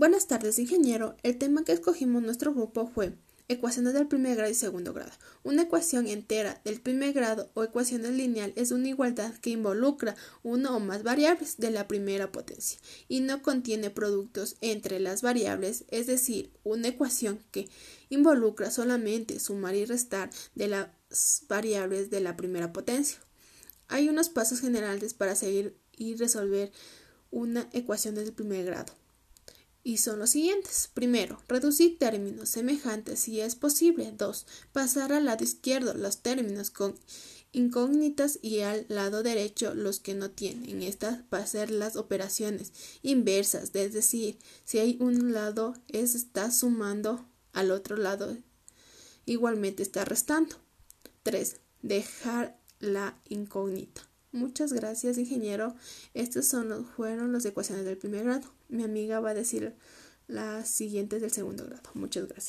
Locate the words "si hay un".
44.64-45.32